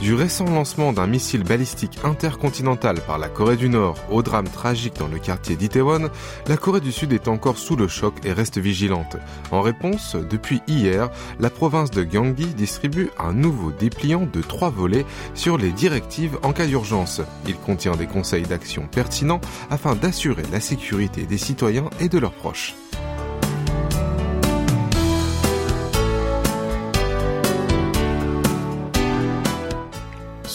Du 0.00 0.14
récent 0.14 0.46
lancement 0.46 0.94
d'un 0.94 1.06
missile 1.06 1.42
balistique 1.42 1.98
intercontinental 2.04 3.00
par 3.06 3.18
la 3.18 3.28
Corée 3.28 3.58
du 3.58 3.68
Nord 3.68 3.96
au 4.10 4.22
drame 4.22 4.48
tragique 4.48 4.96
dans 4.98 5.08
le 5.08 5.18
quartier 5.18 5.56
d'Itaewon, 5.56 6.08
la 6.46 6.56
Corée 6.56 6.80
du 6.80 6.90
Sud 6.90 7.12
est 7.12 7.28
encore 7.28 7.58
sous 7.58 7.76
le 7.76 7.86
choc 7.86 8.14
et 8.24 8.32
reste 8.32 8.56
vigilante. 8.56 9.18
En 9.50 9.60
réponse, 9.60 10.16
depuis 10.16 10.62
hier, 10.66 11.10
la 11.38 11.50
province 11.50 11.90
de 11.90 12.02
Gyeonggi 12.02 12.46
distribue 12.46 13.10
un 13.18 13.34
nouveau 13.34 13.72
dépliant 13.72 14.26
de 14.32 14.40
trois 14.40 14.70
volets 14.70 15.04
sur 15.34 15.58
les 15.58 15.70
directives 15.70 16.38
en 16.42 16.54
cas 16.54 16.66
d'urgence. 16.66 17.20
Il 17.46 17.56
contient 17.56 17.94
des 17.94 18.06
conseils 18.06 18.46
d'action 18.46 18.88
pertinents 18.90 19.42
afin 19.68 19.96
d'assurer 19.96 20.44
la 20.50 20.60
sécurité 20.60 21.26
des 21.26 21.38
citoyens 21.38 21.90
et 22.00 22.08
de 22.08 22.18
leurs 22.18 22.32
proches. 22.32 22.74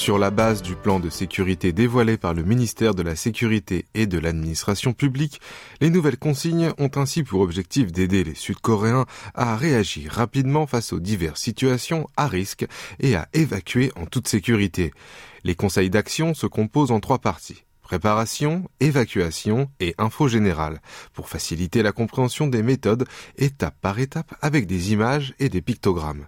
Sur 0.05 0.19
la 0.19 0.29
base 0.29 0.61
du 0.61 0.75
plan 0.75 0.99
de 0.99 1.09
sécurité 1.09 1.71
dévoilé 1.71 2.15
par 2.15 2.35
le 2.35 2.43
ministère 2.43 2.93
de 2.93 3.01
la 3.01 3.15
Sécurité 3.15 3.85
et 3.95 4.05
de 4.05 4.19
l'Administration 4.19 4.93
publique, 4.93 5.41
les 5.81 5.89
nouvelles 5.89 6.19
consignes 6.19 6.71
ont 6.77 6.91
ainsi 6.93 7.23
pour 7.23 7.41
objectif 7.41 7.91
d'aider 7.91 8.23
les 8.23 8.35
Sud-Coréens 8.35 9.07
à 9.33 9.57
réagir 9.57 10.11
rapidement 10.11 10.67
face 10.67 10.93
aux 10.93 10.99
diverses 10.99 11.41
situations 11.41 12.07
à 12.17 12.27
risque 12.27 12.67
et 12.99 13.15
à 13.15 13.27
évacuer 13.33 13.91
en 13.95 14.05
toute 14.05 14.27
sécurité. 14.27 14.93
Les 15.43 15.55
conseils 15.55 15.89
d'action 15.89 16.35
se 16.35 16.45
composent 16.45 16.91
en 16.91 16.99
trois 16.99 17.17
parties. 17.17 17.63
Préparation, 17.81 18.69
évacuation 18.79 19.71
et 19.79 19.95
info 19.97 20.27
générale, 20.27 20.81
pour 21.13 21.29
faciliter 21.29 21.81
la 21.81 21.91
compréhension 21.91 22.45
des 22.45 22.61
méthodes 22.61 23.07
étape 23.37 23.75
par 23.81 23.97
étape 23.97 24.35
avec 24.39 24.67
des 24.67 24.93
images 24.93 25.33
et 25.39 25.49
des 25.49 25.63
pictogrammes. 25.63 26.27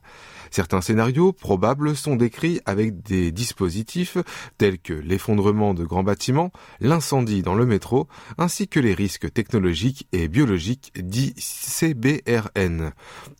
Certains 0.51 0.81
scénarios 0.81 1.33
probables 1.33 1.95
sont 1.95 2.15
décrits 2.15 2.61
avec 2.65 3.01
des 3.03 3.31
dispositifs 3.31 4.17
tels 4.57 4.79
que 4.79 4.93
l'effondrement 4.93 5.73
de 5.73 5.83
grands 5.83 6.03
bâtiments, 6.03 6.51
l'incendie 6.79 7.41
dans 7.41 7.55
le 7.55 7.65
métro, 7.65 8.07
ainsi 8.37 8.67
que 8.67 8.79
les 8.79 8.93
risques 8.93 9.31
technologiques 9.31 10.07
et 10.11 10.27
biologiques 10.27 10.91
dits 10.95 11.33
CBRN. 11.37 12.91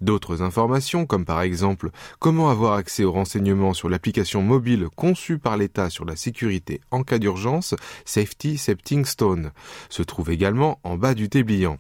D'autres 0.02 0.42
informations, 0.42 1.06
comme 1.06 1.26
par 1.26 1.42
exemple 1.42 1.92
comment 2.20 2.50
avoir 2.50 2.74
accès 2.74 3.04
aux 3.04 3.12
renseignements 3.12 3.74
sur 3.74 3.90
l'application 3.90 4.42
mobile 4.42 4.88
conçue 4.96 5.38
par 5.38 5.58
l'État 5.58 5.90
sur 5.90 6.06
la 6.06 6.16
sécurité 6.16 6.82
en 6.92 7.04
cas 7.04 7.20
d'urgence, 7.20 7.76
Safety 8.06 8.58
Septing 8.58 9.06
Stone, 9.06 9.52
se 9.90 10.04
trouvent 10.04 10.32
également 10.32 10.80
en 10.84 10.98
bas 10.98 11.14
du 11.14 11.28
débliant. 11.28 11.78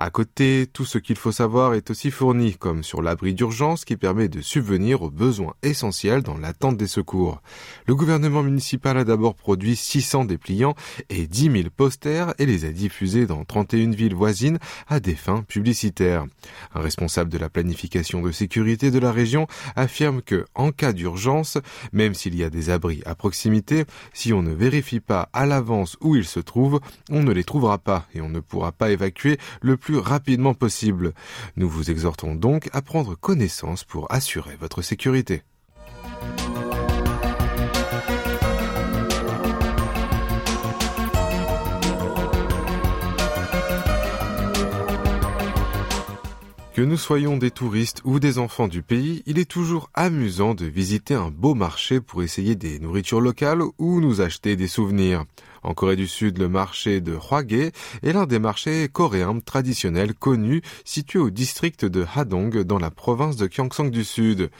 À 0.00 0.10
côté, 0.10 0.68
tout 0.72 0.84
ce 0.84 0.96
qu'il 0.96 1.16
faut 1.16 1.32
savoir 1.32 1.74
est 1.74 1.90
aussi 1.90 2.12
fourni, 2.12 2.54
comme 2.54 2.84
sur 2.84 3.02
l'abri 3.02 3.34
d'urgence 3.34 3.84
qui 3.84 3.96
permet 3.96 4.28
de 4.28 4.40
subvenir 4.40 5.02
aux 5.02 5.10
besoins 5.10 5.54
essentiels 5.64 6.22
dans 6.22 6.38
l'attente 6.38 6.76
des 6.76 6.86
secours. 6.86 7.42
Le 7.88 7.96
gouvernement 7.96 8.44
municipal 8.44 8.96
a 8.96 9.02
d'abord 9.02 9.34
produit 9.34 9.74
600 9.74 10.26
dépliants 10.26 10.76
et 11.10 11.26
10 11.26 11.50
000 11.50 11.54
posters 11.76 12.32
et 12.38 12.46
les 12.46 12.64
a 12.64 12.70
diffusés 12.70 13.26
dans 13.26 13.44
31 13.44 13.90
villes 13.90 14.14
voisines 14.14 14.60
à 14.86 15.00
des 15.00 15.16
fins 15.16 15.42
publicitaires. 15.42 16.26
Un 16.76 16.80
responsable 16.80 17.28
de 17.28 17.38
la 17.38 17.48
planification 17.48 18.22
de 18.22 18.30
sécurité 18.30 18.92
de 18.92 19.00
la 19.00 19.10
région 19.10 19.48
affirme 19.74 20.22
que, 20.22 20.44
en 20.54 20.70
cas 20.70 20.92
d'urgence, 20.92 21.58
même 21.92 22.14
s'il 22.14 22.36
y 22.36 22.44
a 22.44 22.50
des 22.50 22.70
abris 22.70 23.02
à 23.04 23.16
proximité, 23.16 23.84
si 24.12 24.32
on 24.32 24.44
ne 24.44 24.54
vérifie 24.54 25.00
pas 25.00 25.28
à 25.32 25.44
l'avance 25.44 25.96
où 26.00 26.14
ils 26.14 26.24
se 26.24 26.38
trouvent, 26.38 26.78
on 27.10 27.24
ne 27.24 27.32
les 27.32 27.42
trouvera 27.42 27.78
pas 27.78 28.06
et 28.14 28.20
on 28.20 28.28
ne 28.28 28.38
pourra 28.38 28.70
pas 28.70 28.90
évacuer 28.90 29.38
le 29.60 29.76
plus 29.76 29.87
rapidement 29.96 30.54
possible. 30.54 31.14
Nous 31.56 31.68
vous 31.68 31.90
exhortons 31.90 32.34
donc 32.34 32.68
à 32.72 32.82
prendre 32.82 33.14
connaissance 33.14 33.84
pour 33.84 34.12
assurer 34.12 34.56
votre 34.60 34.82
sécurité. 34.82 35.42
Que 46.78 46.84
nous 46.84 46.96
soyons 46.96 47.36
des 47.36 47.50
touristes 47.50 48.02
ou 48.04 48.20
des 48.20 48.38
enfants 48.38 48.68
du 48.68 48.82
pays, 48.82 49.24
il 49.26 49.40
est 49.40 49.50
toujours 49.50 49.90
amusant 49.94 50.54
de 50.54 50.64
visiter 50.64 51.14
un 51.14 51.28
beau 51.28 51.54
marché 51.54 52.00
pour 52.00 52.22
essayer 52.22 52.54
des 52.54 52.78
nourritures 52.78 53.20
locales 53.20 53.62
ou 53.78 54.00
nous 54.00 54.20
acheter 54.20 54.54
des 54.54 54.68
souvenirs. 54.68 55.24
En 55.62 55.74
Corée 55.74 55.96
du 55.96 56.06
Sud, 56.06 56.38
le 56.38 56.48
marché 56.48 57.00
de 57.00 57.14
Hwage 57.14 57.72
est 58.02 58.12
l'un 58.12 58.26
des 58.26 58.38
marchés 58.38 58.88
coréens 58.88 59.38
traditionnels 59.40 60.14
connus 60.14 60.62
situé 60.84 61.18
au 61.18 61.30
district 61.30 61.84
de 61.84 62.06
Hadong 62.14 62.62
dans 62.62 62.78
la 62.78 62.90
province 62.90 63.36
de 63.36 63.46
Gyeongsang 63.46 63.90
du 63.90 64.04
Sud. 64.04 64.50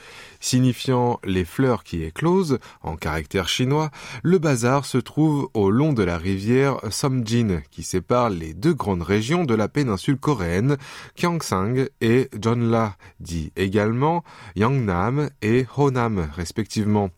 Signifiant 0.40 1.18
les 1.24 1.44
fleurs 1.44 1.84
qui 1.84 2.02
éclosent, 2.04 2.58
en 2.82 2.96
caractère 2.96 3.48
chinois, 3.48 3.90
le 4.22 4.38
bazar 4.38 4.84
se 4.84 4.98
trouve 4.98 5.48
au 5.54 5.70
long 5.70 5.92
de 5.92 6.02
la 6.02 6.18
rivière 6.18 6.78
Somjin 6.90 7.60
qui 7.70 7.82
sépare 7.82 8.30
les 8.30 8.54
deux 8.54 8.74
grandes 8.74 9.02
régions 9.02 9.44
de 9.44 9.54
la 9.54 9.68
péninsule 9.68 10.18
coréenne, 10.18 10.76
Gyeongsang 11.16 11.88
et 12.00 12.28
Jeonla, 12.40 12.96
dit 13.20 13.52
également 13.56 14.24
Yangnam 14.56 15.30
et 15.42 15.66
Honam 15.76 16.28
respectivement. 16.34 17.10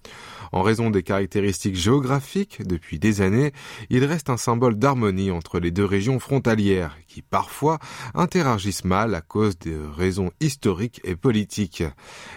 En 0.52 0.62
raison 0.62 0.90
des 0.90 1.02
caractéristiques 1.02 1.76
géographiques, 1.76 2.66
depuis 2.66 2.98
des 2.98 3.20
années, 3.20 3.52
il 3.88 4.04
reste 4.04 4.30
un 4.30 4.36
symbole 4.36 4.76
d'harmonie 4.76 5.30
entre 5.30 5.60
les 5.60 5.70
deux 5.70 5.84
régions 5.84 6.18
frontalières, 6.18 6.96
qui 7.06 7.22
parfois 7.22 7.78
interagissent 8.14 8.84
mal 8.84 9.14
à 9.14 9.20
cause 9.20 9.58
de 9.58 9.78
raisons 9.96 10.32
historiques 10.40 11.00
et 11.04 11.14
politiques. 11.14 11.84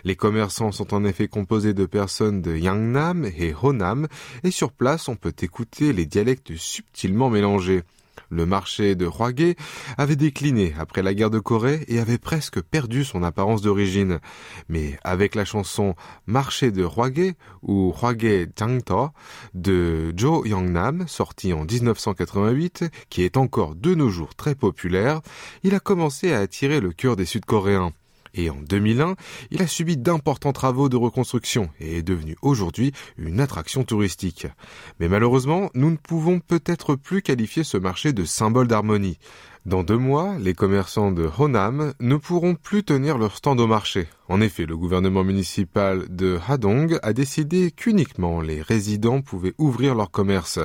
Les 0.03 0.15
commerçants 0.15 0.71
sont 0.71 0.93
en 0.93 1.03
effet 1.05 1.27
composés 1.27 1.73
de 1.73 1.85
personnes 1.85 2.41
de 2.41 2.55
Yangnam 2.55 3.25
et 3.25 3.53
Honam, 3.61 4.07
et 4.43 4.51
sur 4.51 4.71
place 4.71 5.07
on 5.07 5.15
peut 5.15 5.33
écouter 5.41 5.91
les 5.91 6.05
dialectes 6.05 6.55
subtilement 6.55 7.29
mélangés. 7.29 7.83
Le 8.33 8.47
marché 8.47 8.95
de 8.95 9.05
Hwage 9.05 9.55
avait 9.97 10.15
décliné 10.15 10.73
après 10.79 11.03
la 11.03 11.13
guerre 11.13 11.29
de 11.29 11.37
Corée 11.37 11.85
et 11.87 11.99
avait 11.99 12.17
presque 12.17 12.61
perdu 12.61 13.03
son 13.03 13.21
apparence 13.21 13.61
d'origine. 13.61 14.19
Mais 14.69 14.97
avec 15.03 15.35
la 15.35 15.45
chanson 15.45 15.93
Marché 16.25 16.71
de 16.71 16.83
Hwage 16.83 17.35
ou 17.61 17.93
Hwage 17.93 18.47
Jangto 18.57 19.09
de 19.53 20.11
Jo 20.17 20.45
Young-nam, 20.45 21.05
sortie 21.07 21.53
en 21.53 21.65
1988, 21.65 22.85
qui 23.09 23.21
est 23.21 23.37
encore 23.37 23.75
de 23.75 23.93
nos 23.93 24.09
jours 24.09 24.33
très 24.33 24.55
populaire, 24.55 25.21
il 25.61 25.75
a 25.75 25.79
commencé 25.79 26.33
à 26.33 26.39
attirer 26.39 26.79
le 26.79 26.91
cœur 26.91 27.15
des 27.15 27.25
Sud-Coréens 27.25 27.91
et 28.33 28.49
en 28.49 28.57
2001, 28.61 29.15
il 29.51 29.61
a 29.61 29.67
subi 29.67 29.97
d'importants 29.97 30.53
travaux 30.53 30.89
de 30.89 30.95
reconstruction 30.97 31.69
et 31.79 31.97
est 31.97 32.03
devenu 32.03 32.35
aujourd'hui 32.41 32.91
une 33.17 33.39
attraction 33.39 33.83
touristique. 33.83 34.47
Mais 34.99 35.07
malheureusement, 35.07 35.69
nous 35.75 35.91
ne 35.91 35.97
pouvons 35.97 36.39
peut-être 36.39 36.95
plus 36.95 37.21
qualifier 37.21 37.63
ce 37.63 37.77
marché 37.77 38.13
de 38.13 38.25
symbole 38.25 38.67
d'harmonie. 38.67 39.19
Dans 39.65 39.83
deux 39.83 39.97
mois, 39.97 40.35
les 40.39 40.53
commerçants 40.53 41.13
de 41.13 41.29
Honam 41.39 41.93
ne 42.01 42.17
pourront 42.17 42.55
plus 42.55 42.83
tenir 42.83 43.17
leur 43.17 43.37
stand 43.37 43.61
au 43.61 43.67
marché. 43.67 44.09
En 44.27 44.41
effet, 44.41 44.65
le 44.65 44.75
gouvernement 44.75 45.23
municipal 45.23 46.03
de 46.09 46.37
Hadong 46.49 46.99
a 47.01 47.13
décidé 47.13 47.71
qu'uniquement 47.71 48.41
les 48.41 48.61
résidents 48.61 49.21
pouvaient 49.21 49.53
ouvrir 49.57 49.95
leur 49.95 50.11
commerce. 50.11 50.59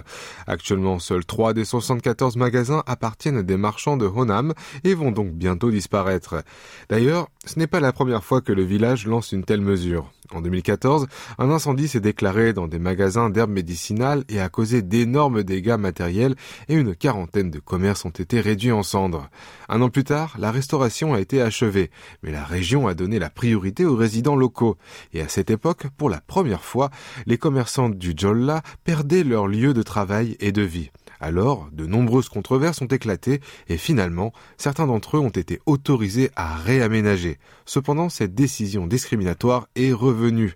Actuellement, 0.48 0.98
seuls 0.98 1.24
3 1.24 1.54
des 1.54 1.64
74 1.64 2.36
magasins 2.36 2.82
appartiennent 2.86 3.38
à 3.38 3.42
des 3.44 3.56
marchands 3.56 3.96
de 3.96 4.06
Honam 4.06 4.52
et 4.82 4.94
vont 4.94 5.12
donc 5.12 5.30
bientôt 5.30 5.70
disparaître. 5.70 6.42
D'ailleurs, 6.88 7.28
ce 7.44 7.56
n'est 7.60 7.68
pas 7.68 7.78
la 7.78 7.92
première 7.92 8.24
fois 8.24 8.40
que 8.40 8.52
le 8.52 8.64
village 8.64 9.06
lance 9.06 9.30
une 9.30 9.44
telle 9.44 9.60
mesure. 9.60 10.10
En 10.34 10.42
2014, 10.42 11.06
un 11.38 11.50
incendie 11.50 11.88
s'est 11.88 12.00
déclaré 12.00 12.52
dans 12.52 12.68
des 12.68 12.78
magasins 12.78 13.30
d'herbes 13.30 13.50
médicinales 13.50 14.24
et 14.28 14.40
a 14.40 14.50
causé 14.50 14.82
d'énormes 14.82 15.42
dégâts 15.42 15.76
matériels 15.78 16.34
et 16.68 16.74
une 16.74 16.94
quarantaine 16.94 17.50
de 17.50 17.58
commerces 17.58 18.04
ont 18.04 18.10
été 18.10 18.40
réduits 18.40 18.72
en 18.72 18.82
cendres. 18.82 19.30
Un 19.70 19.80
an 19.80 19.88
plus 19.88 20.04
tard, 20.04 20.36
la 20.38 20.50
restauration 20.50 21.14
a 21.14 21.20
été 21.20 21.40
achevée, 21.40 21.90
mais 22.22 22.30
la 22.30 22.44
région 22.44 22.88
a 22.88 22.94
donné 22.94 23.18
la 23.18 23.30
priorité 23.30 23.86
aux 23.86 23.96
résidents 23.96 24.36
locaux. 24.36 24.76
Et 25.14 25.22
à 25.22 25.28
cette 25.28 25.50
époque, 25.50 25.86
pour 25.96 26.10
la 26.10 26.20
première 26.20 26.64
fois, 26.64 26.90
les 27.26 27.38
commerçants 27.38 27.88
du 27.88 28.12
Jolla 28.16 28.62
perdaient 28.84 29.24
leur 29.24 29.46
lieu 29.46 29.72
de 29.72 29.82
travail 29.82 30.36
et 30.40 30.52
de 30.52 30.62
vie. 30.62 30.90
Alors, 31.20 31.68
de 31.72 31.86
nombreuses 31.86 32.28
controverses 32.28 32.80
ont 32.80 32.86
éclaté 32.86 33.40
et 33.68 33.76
finalement, 33.76 34.32
certains 34.56 34.86
d'entre 34.86 35.16
eux 35.16 35.20
ont 35.20 35.28
été 35.28 35.60
autorisés 35.66 36.30
à 36.36 36.56
réaménager. 36.56 37.38
Cependant, 37.66 38.08
cette 38.08 38.34
décision 38.34 38.86
discriminatoire 38.86 39.68
est 39.74 39.92
revenue. 39.92 40.54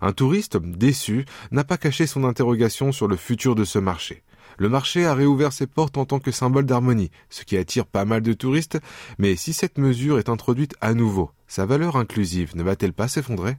Un 0.00 0.12
touriste, 0.12 0.56
déçu, 0.56 1.24
n'a 1.50 1.64
pas 1.64 1.76
caché 1.76 2.06
son 2.06 2.24
interrogation 2.24 2.92
sur 2.92 3.06
le 3.06 3.16
futur 3.16 3.54
de 3.54 3.64
ce 3.64 3.78
marché. 3.78 4.22
Le 4.58 4.68
marché 4.68 5.06
a 5.06 5.14
réouvert 5.14 5.52
ses 5.52 5.66
portes 5.66 5.96
en 5.96 6.04
tant 6.04 6.18
que 6.18 6.30
symbole 6.30 6.66
d'harmonie, 6.66 7.10
ce 7.30 7.44
qui 7.44 7.56
attire 7.56 7.86
pas 7.86 8.04
mal 8.04 8.20
de 8.20 8.32
touristes, 8.32 8.78
mais 9.18 9.36
si 9.36 9.52
cette 9.52 9.78
mesure 9.78 10.18
est 10.18 10.28
introduite 10.28 10.74
à 10.80 10.92
nouveau, 10.92 11.30
sa 11.46 11.64
valeur 11.64 11.96
inclusive 11.96 12.54
ne 12.56 12.62
va-t-elle 12.62 12.92
pas 12.92 13.08
s'effondrer? 13.08 13.56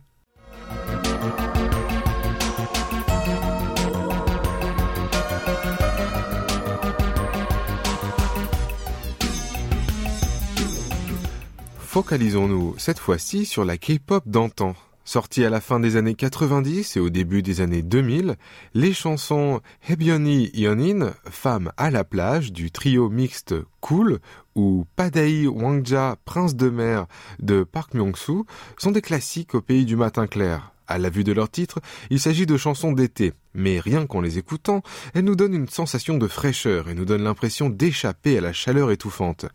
Focalisons-nous 11.92 12.76
cette 12.78 13.00
fois-ci 13.00 13.46
sur 13.46 13.66
la 13.66 13.78
K-pop 13.78 14.24
d'antan. 14.26 14.76
Sorties 15.04 15.44
à 15.44 15.50
la 15.50 15.60
fin 15.60 15.78
des 15.78 15.98
années 15.98 16.16
90 16.16 16.96
et 16.96 17.02
au 17.02 17.10
début 17.10 17.42
des 17.42 17.60
années 17.60 17.82
2000, 17.82 18.38
les 18.74 18.94
chansons 18.94 19.60
Hebyoni 19.90 20.52
Yonin, 20.54 21.12
Femme 21.30 21.74
à 21.76 21.92
la 21.92 22.06
plage 22.06 22.54
du 22.54 22.72
trio 22.72 23.10
mixte 23.10 23.56
Cool 23.82 24.20
ou 24.56 24.86
Padai 24.96 25.48
Wangja, 25.48 26.16
Prince 26.24 26.56
de 26.56 26.70
mer 26.70 27.08
de 27.40 27.66
Park 27.66 27.94
Myung-soo 27.94 28.46
sont 28.78 28.92
des 28.92 29.02
classiques 29.02 29.54
au 29.54 29.60
pays 29.60 29.84
du 29.84 29.98
matin 29.98 30.28
clair. 30.28 30.72
À 30.92 30.98
la 30.98 31.10
vue 31.10 31.24
de 31.24 31.32
leur 31.32 31.50
titre, 31.50 31.80
il 32.10 32.20
s'agit 32.20 32.46
de 32.46 32.58
chansons 32.58 32.92
d'été, 32.92 33.32
mais 33.54 33.80
rien 33.80 34.06
qu'en 34.06 34.20
les 34.20 34.38
écoutant, 34.38 34.84
elles 35.14 35.24
nous 35.24 35.38
donnent 35.38 35.54
une 35.54 35.70
sensation 35.70 36.18
de 36.18 36.28
fraîcheur 36.28 36.90
et 36.90 36.94
nous 36.94 37.06
donnent 37.06 37.24
l'impression 37.24 37.70
d'échapper 37.70 38.38
à 38.38 38.42
la 38.42 38.52
chaleur 38.52 38.92
étouffante. 38.92 39.46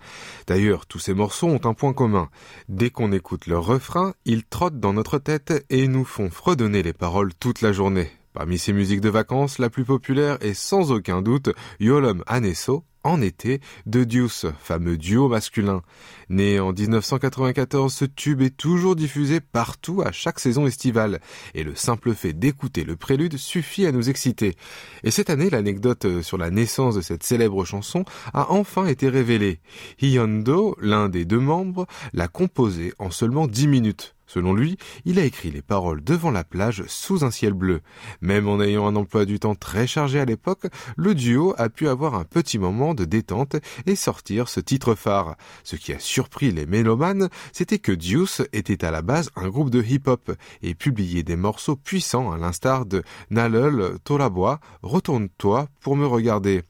D'ailleurs, 0.47 0.87
tous 0.87 0.99
ces 0.99 1.13
morceaux 1.13 1.49
ont 1.49 1.61
un 1.65 1.75
point 1.75 1.93
commun. 1.93 2.31
Dès 2.71 2.89
qu'on 2.89 3.13
écoute 3.13 3.49
leur 3.49 3.67
refrain, 3.67 4.15
ils 4.25 4.45
trottent 4.45 4.81
dans 4.81 4.95
notre 4.95 5.19
tête 5.19 5.67
et 5.69 5.89
nous 5.89 6.07
font 6.07 6.31
fredonner 6.31 6.83
les 6.83 6.95
paroles 6.95 7.35
toute 7.35 7.61
la 7.61 7.73
journée. 7.73 8.11
Parmi 8.33 8.57
ces 8.57 8.73
musiques 8.73 9.03
de 9.03 9.11
vacances, 9.11 9.59
la 9.59 9.69
plus 9.69 9.85
populaire 9.85 10.39
est 10.41 10.55
sans 10.55 10.91
aucun 10.91 11.21
doute 11.21 11.51
Yolom 11.81 12.25
Aneso, 12.27 12.83
en 13.07 13.23
été 13.23 13.61
de 13.87 14.05
Deuce, 14.05 14.47
fameux 14.59 14.97
duo 14.97 15.29
masculin. 15.29 15.83
Né 16.29 16.59
en 16.59 16.73
1994, 16.73 17.93
ce 17.93 18.05
tube 18.05 18.43
est 18.43 18.57
toujours 18.57 18.97
diffusé 18.97 19.41
partout 19.41 20.03
à 20.05 20.13
chaque 20.13 20.41
saison 20.41 20.67
estivale, 20.67 21.21
et 21.55 21.63
le 21.63 21.75
simple 21.75 22.15
fait 22.15 22.33
d'écouter 22.33 22.85
le 22.85 22.97
prélude 22.97 23.37
suffit 23.37 23.87
à 23.87 23.93
nous 23.93 24.11
exciter. 24.11 24.57
Et 25.05 25.11
cette 25.11 25.31
année, 25.31 25.51
l'anecdote 25.51 26.23
sur 26.23 26.37
la 26.37 26.51
naissance 26.51 26.97
de 26.97 27.01
cette 27.01 27.23
célèbre 27.23 27.65
chanson 27.65 28.05
a 28.35 28.51
enfin 28.51 28.87
été 28.87 29.09
révélée. 29.09 29.61
Hyondo, 30.01 30.77
l'un 30.81 31.09
des 31.09 31.25
deux 31.25 31.41
membres, 31.41 31.87
l'a 32.13 32.29
composée 32.29 32.93
en 32.99 33.11
seulement 33.11 33.47
dix 33.47 33.69
minutes. 33.69 34.17
Selon 34.27 34.55
lui, 34.55 34.77
il 35.05 35.21
a 35.21 35.25
écrit 35.25 35.53
les 35.53 35.63
paroles 35.63 36.03
devant 36.03 36.33
la 36.33 36.43
plage 36.43 36.83
sous 36.89 37.25
un 37.25 37.31
ciel 37.31 37.53
bleu. 37.53 37.81
Même 38.21 38.49
en 38.49 38.61
ayant 38.61 38.87
un 38.87 38.97
emploi 38.97 39.25
du 39.25 39.39
temps 39.39 39.55
très 39.55 39.87
chargé 39.87 40.19
à 40.19 40.25
l'époque, 40.25 40.67
le 40.97 41.15
duo 41.15 41.55
a 41.59 41.69
pu 41.69 41.87
avoir 41.89 42.15
un 42.15 42.25
petit 42.25 42.59
moment 42.59 42.95
détente 43.05 43.57
et 43.87 43.97
sortir 43.97 44.49
ce 44.49 44.61
titre 44.61 44.95
phare. 44.95 45.37
Ce 45.65 45.77
qui 45.77 45.93
a 45.93 45.99
surpris 45.99 46.51
les 46.51 46.67
mélomanes, 46.67 47.29
c'était 47.53 47.79
que 47.79 47.93
Deuce 47.93 48.43
était 48.53 48.85
à 48.85 48.91
la 48.91 49.03
base 49.03 49.31
un 49.37 49.49
groupe 49.49 49.71
de 49.71 49.83
hip-hop 49.83 50.33
et 50.63 50.75
publiait 50.75 51.23
des 51.23 51.37
morceaux 51.37 51.77
puissants 51.77 52.33
à 52.33 52.39
l'instar 52.39 52.87
de 52.87 53.03
Nalel 53.31 53.99
Tolabois, 54.05 54.61
Retourne-toi 54.83 55.69
pour 55.81 55.97
me 55.97 56.07
regarder. 56.07 56.63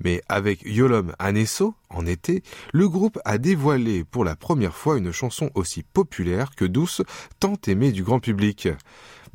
Mais 0.00 0.22
avec 0.28 0.62
Yolom 0.64 1.12
Anesso, 1.18 1.74
en 1.90 2.06
été, 2.06 2.42
le 2.72 2.88
groupe 2.88 3.18
a 3.24 3.38
dévoilé 3.38 4.04
pour 4.04 4.24
la 4.24 4.36
première 4.36 4.74
fois 4.74 4.98
une 4.98 5.12
chanson 5.12 5.50
aussi 5.54 5.82
populaire 5.82 6.54
que 6.56 6.64
douce, 6.64 7.02
tant 7.40 7.56
aimée 7.66 7.92
du 7.92 8.02
grand 8.02 8.20
public. 8.20 8.68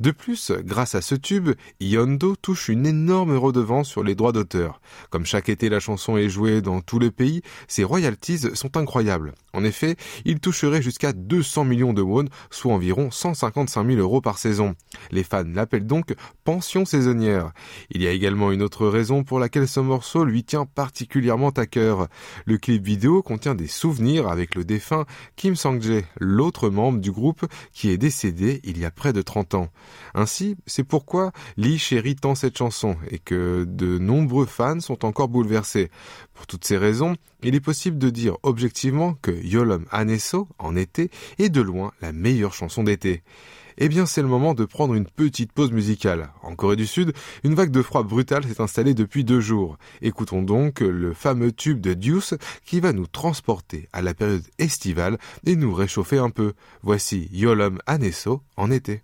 De 0.00 0.12
plus, 0.12 0.50
grâce 0.64 0.94
à 0.94 1.02
ce 1.02 1.14
tube, 1.14 1.50
Yondo 1.78 2.34
touche 2.34 2.70
une 2.70 2.86
énorme 2.86 3.36
redevance 3.36 3.86
sur 3.86 4.02
les 4.02 4.14
droits 4.14 4.32
d'auteur. 4.32 4.80
Comme 5.10 5.26
chaque 5.26 5.50
été 5.50 5.68
la 5.68 5.78
chanson 5.78 6.16
est 6.16 6.30
jouée 6.30 6.62
dans 6.62 6.80
tous 6.80 6.98
les 6.98 7.10
pays, 7.10 7.42
ses 7.68 7.84
royalties 7.84 8.54
sont 8.54 8.78
incroyables. 8.78 9.34
En 9.52 9.62
effet, 9.62 9.96
il 10.24 10.40
toucherait 10.40 10.80
jusqu'à 10.80 11.12
200 11.12 11.64
millions 11.66 11.92
de 11.92 12.00
won, 12.00 12.24
soit 12.50 12.72
environ 12.72 13.10
155 13.10 13.86
000 13.86 13.98
euros 13.98 14.22
par 14.22 14.38
saison. 14.38 14.74
Les 15.10 15.22
fans 15.22 15.44
l'appellent 15.46 15.86
donc 15.86 16.14
pension 16.44 16.86
saisonnière. 16.86 17.52
Il 17.90 18.02
y 18.02 18.06
a 18.06 18.12
également 18.12 18.52
une 18.52 18.62
autre 18.62 18.86
raison 18.86 19.22
pour 19.22 19.38
laquelle 19.38 19.68
ce 19.68 19.80
morceau 19.80 20.24
lui 20.24 20.44
tient 20.44 20.64
particulièrement 20.64 21.50
à 21.50 21.66
cœur. 21.66 22.08
Le 22.46 22.56
clip 22.56 22.82
vidéo 22.82 23.22
contient 23.22 23.54
des 23.54 23.66
souvenirs 23.66 24.28
avec 24.28 24.54
le 24.54 24.64
défunt 24.64 25.04
Kim 25.36 25.56
Sang-jae, 25.56 26.04
l'autre 26.18 26.70
membre 26.70 27.00
du 27.00 27.12
groupe 27.12 27.44
qui 27.74 27.90
est 27.90 27.98
décédé 27.98 28.60
il 28.64 28.78
y 28.78 28.86
a 28.86 28.90
près 28.90 29.12
de 29.12 29.20
30 29.20 29.56
ans. 29.56 29.68
Ainsi, 30.14 30.56
c'est 30.66 30.84
pourquoi 30.84 31.32
Lee 31.56 31.78
chérit 31.78 32.16
tant 32.16 32.34
cette 32.34 32.56
chanson 32.56 32.96
et 33.10 33.18
que 33.18 33.64
de 33.68 33.98
nombreux 33.98 34.46
fans 34.46 34.80
sont 34.80 35.04
encore 35.04 35.28
bouleversés. 35.28 35.90
Pour 36.34 36.46
toutes 36.46 36.64
ces 36.64 36.76
raisons, 36.76 37.16
il 37.42 37.54
est 37.54 37.60
possible 37.60 37.98
de 37.98 38.10
dire 38.10 38.36
objectivement 38.42 39.14
que 39.22 39.30
Yolom 39.30 39.84
Aneso, 39.90 40.48
en 40.58 40.76
été, 40.76 41.10
est 41.38 41.48
de 41.48 41.60
loin 41.60 41.92
la 42.00 42.12
meilleure 42.12 42.54
chanson 42.54 42.82
d'été. 42.82 43.22
Eh 43.82 43.88
bien, 43.88 44.04
c'est 44.04 44.20
le 44.20 44.28
moment 44.28 44.52
de 44.52 44.66
prendre 44.66 44.94
une 44.94 45.06
petite 45.06 45.52
pause 45.52 45.72
musicale. 45.72 46.30
En 46.42 46.54
Corée 46.54 46.76
du 46.76 46.86
Sud, 46.86 47.14
une 47.44 47.54
vague 47.54 47.70
de 47.70 47.80
froid 47.80 48.02
brutal 48.02 48.44
s'est 48.44 48.60
installée 48.60 48.92
depuis 48.92 49.24
deux 49.24 49.40
jours. 49.40 49.78
Écoutons 50.02 50.42
donc 50.42 50.80
le 50.80 51.14
fameux 51.14 51.50
tube 51.50 51.80
de 51.80 51.94
Deuce 51.94 52.34
qui 52.66 52.80
va 52.80 52.92
nous 52.92 53.06
transporter 53.06 53.88
à 53.92 54.02
la 54.02 54.12
période 54.12 54.44
estivale 54.58 55.18
et 55.46 55.56
nous 55.56 55.72
réchauffer 55.72 56.18
un 56.18 56.30
peu. 56.30 56.52
Voici 56.82 57.28
Yolom 57.32 57.78
Aneso 57.86 58.42
en 58.56 58.70
été. 58.70 59.02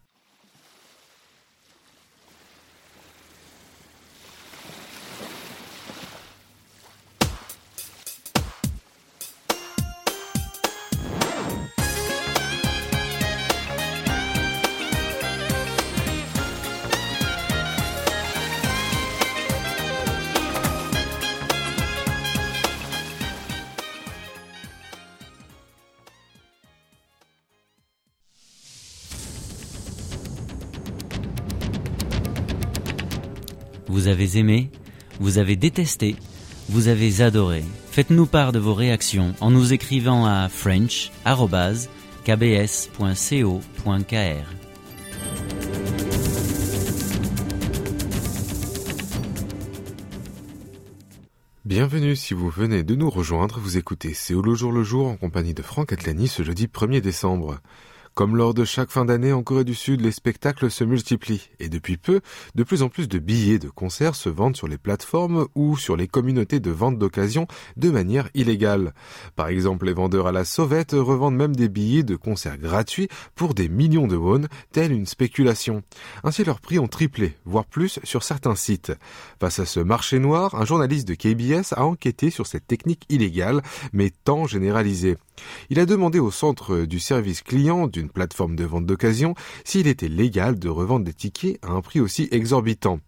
Vous 34.06 34.12
avez 34.12 34.38
aimé, 34.38 34.70
vous 35.18 35.38
avez 35.38 35.56
détesté, 35.56 36.14
vous 36.68 36.86
avez 36.86 37.22
adoré. 37.22 37.64
Faites-nous 37.90 38.26
part 38.26 38.52
de 38.52 38.60
vos 38.60 38.72
réactions 38.72 39.34
en 39.40 39.50
nous 39.50 39.72
écrivant 39.72 40.24
à 40.26 40.48
french.kbs.co.kr. 40.48 41.26
Bienvenue 51.64 52.14
si 52.14 52.32
vous 52.32 52.48
venez 52.48 52.84
de 52.84 52.94
nous 52.94 53.10
rejoindre, 53.10 53.58
vous 53.58 53.76
écoutez 53.76 54.14
C'est 54.14 54.34
le 54.34 54.54
jour 54.54 54.70
le 54.70 54.84
jour 54.84 55.08
en 55.08 55.16
compagnie 55.16 55.52
de 55.52 55.62
Franck 55.62 55.92
Atlani 55.92 56.28
ce 56.28 56.44
jeudi 56.44 56.68
1er 56.68 57.00
décembre. 57.00 57.58
Comme 58.16 58.34
lors 58.34 58.54
de 58.54 58.64
chaque 58.64 58.90
fin 58.90 59.04
d'année 59.04 59.34
en 59.34 59.42
Corée 59.42 59.62
du 59.62 59.74
Sud, 59.74 60.00
les 60.00 60.10
spectacles 60.10 60.70
se 60.70 60.84
multiplient 60.84 61.50
et 61.60 61.68
depuis 61.68 61.98
peu, 61.98 62.22
de 62.54 62.62
plus 62.62 62.80
en 62.80 62.88
plus 62.88 63.08
de 63.08 63.18
billets 63.18 63.58
de 63.58 63.68
concerts 63.68 64.14
se 64.14 64.30
vendent 64.30 64.56
sur 64.56 64.68
les 64.68 64.78
plateformes 64.78 65.48
ou 65.54 65.76
sur 65.76 65.96
les 65.96 66.08
communautés 66.08 66.58
de 66.58 66.70
vente 66.70 66.98
d'occasion 66.98 67.46
de 67.76 67.90
manière 67.90 68.30
illégale. 68.32 68.94
Par 69.34 69.48
exemple, 69.48 69.84
les 69.84 69.92
vendeurs 69.92 70.28
à 70.28 70.32
la 70.32 70.46
sauvette 70.46 70.92
revendent 70.92 71.36
même 71.36 71.54
des 71.54 71.68
billets 71.68 72.04
de 72.04 72.16
concerts 72.16 72.56
gratuits 72.56 73.08
pour 73.34 73.52
des 73.52 73.68
millions 73.68 74.06
de 74.06 74.16
won, 74.16 74.46
telle 74.72 74.92
une 74.92 75.04
spéculation. 75.04 75.82
Ainsi, 76.24 76.42
leurs 76.42 76.62
prix 76.62 76.78
ont 76.78 76.88
triplé, 76.88 77.36
voire 77.44 77.66
plus 77.66 78.00
sur 78.02 78.22
certains 78.22 78.56
sites. 78.56 78.92
Face 79.40 79.58
à 79.58 79.66
ce 79.66 79.80
marché 79.80 80.20
noir, 80.20 80.54
un 80.54 80.64
journaliste 80.64 81.06
de 81.06 81.14
KBS 81.14 81.74
a 81.74 81.84
enquêté 81.84 82.30
sur 82.30 82.46
cette 82.46 82.66
technique 82.66 83.04
illégale, 83.10 83.60
mais 83.92 84.10
tant 84.24 84.46
généralisée. 84.46 85.18
Il 85.70 85.80
a 85.80 85.86
demandé 85.86 86.18
au 86.18 86.30
centre 86.30 86.84
du 86.84 87.00
service 87.00 87.42
client 87.42 87.86
d'une 87.86 88.08
plateforme 88.08 88.56
de 88.56 88.64
vente 88.64 88.86
d'occasion 88.86 89.34
s'il 89.64 89.86
était 89.86 90.08
légal 90.08 90.58
de 90.58 90.68
revendre 90.68 91.04
des 91.04 91.14
tickets 91.14 91.58
à 91.62 91.70
un 91.70 91.80
prix 91.80 92.00
aussi 92.00 92.28
exorbitant. 92.30 93.00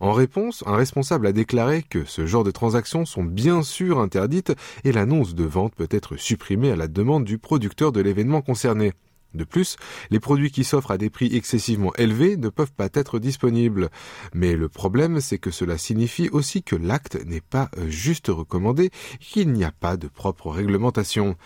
En 0.00 0.12
réponse, 0.12 0.64
un 0.66 0.76
responsable 0.76 1.26
a 1.26 1.32
déclaré 1.32 1.82
que 1.82 2.04
ce 2.04 2.26
genre 2.26 2.44
de 2.44 2.50
transactions 2.50 3.04
sont 3.04 3.24
bien 3.24 3.62
sûr 3.62 3.98
interdites 3.98 4.52
et 4.84 4.92
l'annonce 4.92 5.34
de 5.34 5.44
vente 5.44 5.74
peut 5.74 5.88
être 5.90 6.16
supprimée 6.16 6.70
à 6.70 6.76
la 6.76 6.88
demande 6.88 7.24
du 7.24 7.38
producteur 7.38 7.92
de 7.92 8.00
l'événement 8.00 8.42
concerné. 8.42 8.92
De 9.34 9.44
plus, 9.44 9.76
les 10.10 10.20
produits 10.20 10.50
qui 10.50 10.64
s'offrent 10.64 10.92
à 10.92 10.98
des 10.98 11.10
prix 11.10 11.34
excessivement 11.34 11.92
élevés 11.96 12.36
ne 12.36 12.48
peuvent 12.48 12.72
pas 12.72 12.88
être 12.94 13.18
disponibles. 13.18 13.90
Mais 14.32 14.54
le 14.54 14.68
problème, 14.68 15.20
c'est 15.20 15.38
que 15.38 15.50
cela 15.50 15.78
signifie 15.78 16.28
aussi 16.30 16.62
que 16.62 16.76
l'acte 16.76 17.18
n'est 17.26 17.40
pas 17.40 17.70
euh, 17.78 17.88
juste 17.88 18.28
recommandé, 18.28 18.90
qu'il 19.20 19.52
n'y 19.52 19.64
a 19.64 19.72
pas 19.72 19.96
de 19.96 20.08
propre 20.08 20.50
réglementation. 20.50 21.36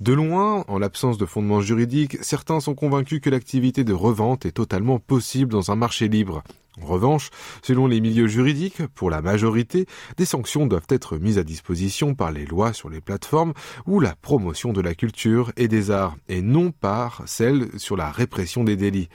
De 0.00 0.12
loin, 0.12 0.64
en 0.68 0.78
l'absence 0.78 1.18
de 1.18 1.26
fondement 1.26 1.60
juridique, 1.60 2.18
certains 2.20 2.60
sont 2.60 2.74
convaincus 2.74 3.20
que 3.20 3.30
l'activité 3.30 3.84
de 3.84 3.92
revente 3.92 4.44
est 4.44 4.52
totalement 4.52 4.98
possible 4.98 5.52
dans 5.52 5.70
un 5.70 5.76
marché 5.76 6.08
libre. 6.08 6.42
En 6.82 6.86
revanche, 6.86 7.30
selon 7.62 7.86
les 7.86 8.00
milieux 8.00 8.26
juridiques, 8.26 8.84
pour 8.94 9.08
la 9.08 9.22
majorité, 9.22 9.86
des 10.16 10.24
sanctions 10.24 10.66
doivent 10.66 10.86
être 10.88 11.18
mises 11.18 11.38
à 11.38 11.44
disposition 11.44 12.14
par 12.16 12.32
les 12.32 12.46
lois 12.46 12.72
sur 12.72 12.90
les 12.90 13.00
plateformes 13.00 13.52
ou 13.86 14.00
la 14.00 14.16
promotion 14.16 14.72
de 14.72 14.80
la 14.80 14.94
culture 14.94 15.52
et 15.56 15.68
des 15.68 15.92
arts, 15.92 16.16
et 16.28 16.42
non 16.42 16.72
par 16.72 17.22
celle 17.26 17.68
sur 17.78 17.96
la 17.96 18.10
répression 18.10 18.64
des 18.64 18.76
délits. 18.76 19.08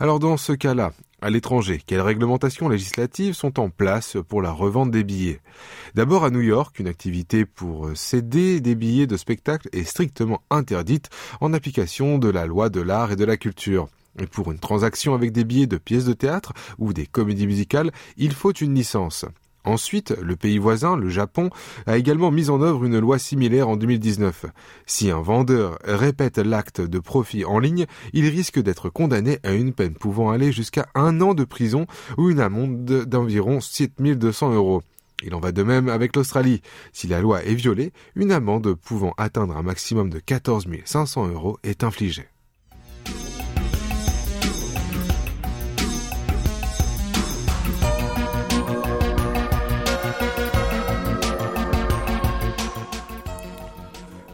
Alors 0.00 0.18
dans 0.18 0.36
ce 0.36 0.52
cas-là, 0.52 0.92
à 1.22 1.30
l'étranger, 1.30 1.80
quelles 1.86 2.00
réglementations 2.00 2.68
législatives 2.68 3.34
sont 3.34 3.58
en 3.58 3.70
place 3.70 4.16
pour 4.28 4.42
la 4.42 4.50
revente 4.50 4.90
des 4.90 5.04
billets? 5.04 5.40
D'abord 5.94 6.24
à 6.24 6.30
New 6.30 6.42
York, 6.42 6.78
une 6.78 6.88
activité 6.88 7.46
pour 7.46 7.88
céder 7.94 8.60
des 8.60 8.74
billets 8.74 9.06
de 9.06 9.16
spectacle 9.16 9.68
est 9.72 9.84
strictement 9.84 10.42
interdite 10.50 11.08
en 11.40 11.54
application 11.54 12.18
de 12.18 12.28
la 12.28 12.46
loi 12.46 12.68
de 12.68 12.80
l'art 12.80 13.12
et 13.12 13.16
de 13.16 13.24
la 13.24 13.36
culture. 13.36 13.88
Pour 14.32 14.50
une 14.50 14.58
transaction 14.58 15.14
avec 15.14 15.32
des 15.32 15.44
billets 15.44 15.66
de 15.66 15.76
pièces 15.76 16.04
de 16.04 16.12
théâtre 16.12 16.52
ou 16.78 16.92
des 16.92 17.06
comédies 17.06 17.46
musicales, 17.46 17.90
il 18.16 18.32
faut 18.32 18.52
une 18.52 18.74
licence. 18.74 19.26
Ensuite, 19.66 20.14
le 20.22 20.36
pays 20.36 20.58
voisin, 20.58 20.96
le 20.96 21.08
Japon, 21.08 21.50
a 21.86 21.96
également 21.96 22.30
mis 22.30 22.50
en 22.50 22.62
œuvre 22.62 22.84
une 22.84 23.00
loi 23.00 23.18
similaire 23.18 23.68
en 23.68 23.76
2019. 23.76 24.46
Si 24.86 25.10
un 25.10 25.20
vendeur 25.20 25.78
répète 25.82 26.38
l'acte 26.38 26.80
de 26.80 26.98
profit 27.00 27.44
en 27.44 27.58
ligne, 27.58 27.86
il 28.12 28.28
risque 28.28 28.62
d'être 28.62 28.90
condamné 28.90 29.40
à 29.42 29.52
une 29.52 29.72
peine 29.72 29.94
pouvant 29.94 30.30
aller 30.30 30.52
jusqu'à 30.52 30.86
un 30.94 31.20
an 31.20 31.34
de 31.34 31.42
prison 31.42 31.86
ou 32.16 32.30
une 32.30 32.40
amende 32.40 32.84
d'environ 32.84 33.60
7200 33.60 34.54
euros. 34.54 34.82
Il 35.24 35.34
en 35.34 35.40
va 35.40 35.50
de 35.50 35.64
même 35.64 35.88
avec 35.88 36.14
l'Australie. 36.14 36.62
Si 36.92 37.08
la 37.08 37.20
loi 37.20 37.42
est 37.42 37.54
violée, 37.54 37.92
une 38.14 38.30
amende 38.30 38.74
pouvant 38.74 39.14
atteindre 39.18 39.56
un 39.56 39.62
maximum 39.62 40.10
de 40.10 40.20
14 40.20 40.66
500 40.84 41.28
euros 41.28 41.58
est 41.64 41.82
infligée. 41.82 42.28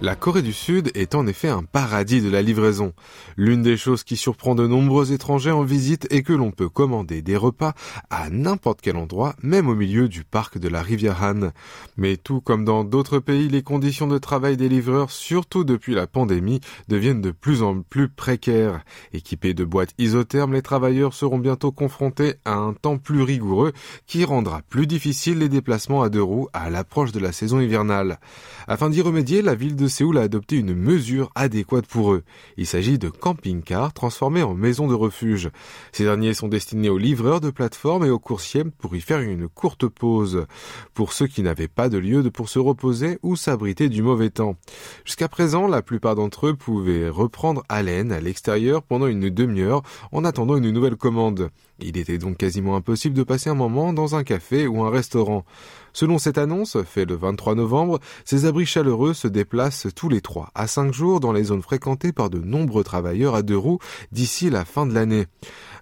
La 0.02 0.16
Corée 0.16 0.42
du 0.42 0.52
Sud 0.52 0.90
est 0.96 1.14
en 1.14 1.28
effet 1.28 1.48
un 1.48 1.62
paradis 1.62 2.20
de 2.20 2.28
la 2.28 2.42
livraison. 2.42 2.92
L'une 3.36 3.62
des 3.62 3.76
choses 3.76 4.02
qui 4.02 4.16
surprend 4.16 4.56
de 4.56 4.66
nombreux 4.66 5.12
étrangers 5.12 5.52
en 5.52 5.62
visite 5.62 6.08
est 6.10 6.24
que 6.24 6.32
l'on 6.32 6.50
peut 6.50 6.68
commander 6.68 7.22
des 7.22 7.36
repas 7.36 7.72
à 8.10 8.28
n'importe 8.28 8.80
quel 8.80 8.96
endroit, 8.96 9.36
même 9.44 9.68
au 9.68 9.76
milieu 9.76 10.08
du 10.08 10.24
parc 10.24 10.58
de 10.58 10.66
la 10.66 10.82
rivière 10.82 11.22
Han. 11.22 11.52
Mais 11.96 12.16
tout 12.16 12.40
comme 12.40 12.64
dans 12.64 12.82
d'autres 12.82 13.20
pays, 13.20 13.48
les 13.48 13.62
conditions 13.62 14.08
de 14.08 14.18
travail 14.18 14.56
des 14.56 14.68
livreurs, 14.68 15.12
surtout 15.12 15.62
depuis 15.62 15.94
la 15.94 16.08
pandémie, 16.08 16.60
deviennent 16.88 17.22
de 17.22 17.30
plus 17.30 17.62
en 17.62 17.82
plus 17.82 18.08
précaires. 18.08 18.82
Équipés 19.12 19.54
de 19.54 19.64
boîtes 19.64 19.94
isothermes, 19.98 20.54
les 20.54 20.62
travailleurs 20.62 21.14
seront 21.14 21.38
bientôt 21.38 21.70
confrontés 21.70 22.34
à 22.44 22.54
un 22.54 22.72
temps 22.72 22.98
plus 22.98 23.22
rigoureux 23.22 23.72
qui 24.08 24.24
rendra 24.24 24.62
plus 24.68 24.88
difficile 24.88 25.38
les 25.38 25.48
déplacements 25.48 26.02
à 26.02 26.08
deux 26.08 26.24
roues 26.24 26.48
à 26.52 26.70
l'approche 26.70 27.12
de 27.12 27.20
la 27.20 27.30
saison 27.30 27.60
hivernale. 27.60 28.18
Afin 28.66 28.90
d'y 28.90 29.00
remédier, 29.00 29.42
la 29.42 29.54
ville 29.54 29.76
de 29.76 29.91
Séoul 29.92 30.16
a 30.16 30.22
adopté 30.22 30.56
une 30.56 30.74
mesure 30.74 31.30
adéquate 31.34 31.86
pour 31.86 32.14
eux. 32.14 32.24
Il 32.56 32.66
s'agit 32.66 32.98
de 32.98 33.10
camping-cars 33.10 33.92
transformés 33.92 34.42
en 34.42 34.54
maisons 34.54 34.88
de 34.88 34.94
refuge. 34.94 35.50
Ces 35.92 36.04
derniers 36.04 36.32
sont 36.32 36.48
destinés 36.48 36.88
aux 36.88 36.96
livreurs 36.96 37.42
de 37.42 37.50
plateformes 37.50 38.04
et 38.04 38.10
aux 38.10 38.18
coursiers 38.18 38.64
pour 38.64 38.96
y 38.96 39.02
faire 39.02 39.20
une 39.20 39.48
courte 39.48 39.86
pause. 39.86 40.46
Pour 40.94 41.12
ceux 41.12 41.26
qui 41.26 41.42
n'avaient 41.42 41.68
pas 41.68 41.90
de 41.90 41.98
lieu 41.98 42.22
pour 42.30 42.48
se 42.48 42.58
reposer 42.58 43.18
ou 43.22 43.36
s'abriter 43.36 43.90
du 43.90 44.02
mauvais 44.02 44.30
temps. 44.30 44.56
Jusqu'à 45.04 45.28
présent, 45.28 45.68
la 45.68 45.82
plupart 45.82 46.14
d'entre 46.14 46.48
eux 46.48 46.54
pouvaient 46.54 47.10
reprendre 47.10 47.62
haleine 47.68 48.12
à 48.12 48.20
l'extérieur 48.20 48.82
pendant 48.82 49.06
une 49.06 49.28
demi-heure 49.28 49.82
en 50.10 50.24
attendant 50.24 50.56
une 50.56 50.70
nouvelle 50.70 50.96
commande. 50.96 51.50
Il 51.80 51.96
était 51.96 52.18
donc 52.18 52.36
quasiment 52.36 52.76
impossible 52.76 53.16
de 53.16 53.22
passer 53.22 53.50
un 53.50 53.54
moment 53.54 53.92
dans 53.92 54.14
un 54.14 54.24
café 54.24 54.66
ou 54.66 54.82
un 54.82 54.90
restaurant. 54.90 55.44
Selon 55.92 56.18
cette 56.18 56.38
annonce, 56.38 56.80
faite 56.84 57.08
le 57.08 57.16
23 57.16 57.54
novembre, 57.54 57.98
ces 58.24 58.46
abris 58.46 58.66
chaleureux 58.66 59.14
se 59.14 59.28
déplacent 59.28 59.88
tous 59.94 60.08
les 60.08 60.20
3 60.20 60.50
à 60.54 60.66
5 60.66 60.92
jours 60.92 61.20
dans 61.20 61.32
les 61.32 61.44
zones 61.44 61.62
fréquentées 61.62 62.12
par 62.12 62.30
de 62.30 62.38
nombreux 62.38 62.84
travailleurs 62.84 63.34
à 63.34 63.42
deux 63.42 63.56
roues 63.56 63.78
d'ici 64.10 64.48
la 64.48 64.64
fin 64.64 64.86
de 64.86 64.94
l'année. 64.94 65.26